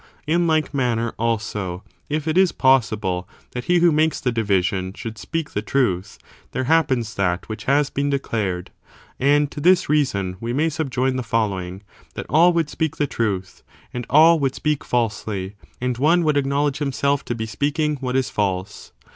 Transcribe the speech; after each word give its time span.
In 0.25 0.47
like 0.47 0.73
manner, 0.73 1.13
also, 1.19 1.83
if 2.09 2.27
it 2.27 2.35
is 2.35 2.51
possible 2.51 3.29
that 3.51 3.65
he 3.65 3.77
who 3.81 3.91
makes 3.91 4.19
the 4.19 4.31
division 4.31 4.93
should 4.93 5.19
speak 5.19 5.51
the 5.51 5.61
truth, 5.61 6.17
there 6.53 6.63
happens 6.63 7.13
that 7.13 7.47
which 7.47 7.65
has 7.65 7.91
been 7.91 8.09
declared. 8.09 8.71
And 9.19 9.51
to 9.51 9.59
this 9.61 9.89
reason 9.89 10.37
we 10.39 10.53
may 10.53 10.69
subjoin 10.69 11.17
the 11.17 11.21
following: 11.21 11.83
that 12.15 12.25
all 12.29 12.51
would 12.53 12.71
speak 12.71 12.95
the 12.97 13.05
truth, 13.05 13.61
and 13.93 14.07
all 14.09 14.39
would 14.39 14.55
speak 14.55 14.83
falsely, 14.83 15.53
and 15.79 15.99
one 15.99 16.23
would 16.23 16.35
acknowledge 16.35 16.81
him 16.81 16.91
self 16.91 17.23
to 17.25 17.35
be 17.35 17.45
speaking 17.45 17.97
what 17.97 18.15
is 18.15 18.31
false. 18.31 18.93